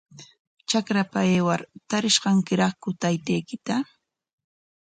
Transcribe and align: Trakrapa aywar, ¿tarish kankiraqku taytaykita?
Trakrapa 0.69 1.19
aywar, 1.33 1.61
¿tarish 1.89 2.19
kankiraqku 2.23 2.89
taytaykita? 3.01 3.75